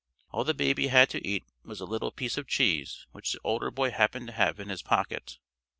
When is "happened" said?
3.91-4.25